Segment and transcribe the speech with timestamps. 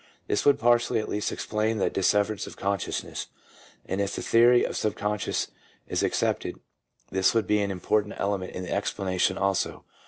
[0.25, 3.27] 1 This would partially at least explain the dis severance of consciousness,
[3.85, 5.49] and if the theory of the subconscious
[5.87, 6.59] is accepted,
[7.11, 9.85] this would be an important element in its explanation also.